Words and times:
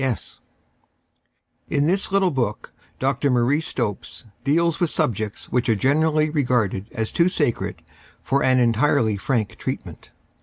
b., 0.01 0.07
b.s. 0.07 0.39
IN 1.69 1.85
this 1.85 2.11
little 2.11 2.31
book 2.31 2.73
Dr. 2.97 3.29
Marie 3.29 3.61
Slopes 3.61 4.25
deals 4.43 4.79
with 4.79 4.89
subjects 4.89 5.49
which 5.51 5.69
are 5.69 5.75
generally 5.75 6.31
regarded 6.31 6.89
as 6.91 7.11
too 7.11 7.29
sacred 7.29 7.83
for 8.23 8.41
an 8.41 8.57
entirely 8.59 9.15
frank 9.15 9.57
treatment. 9.59 10.09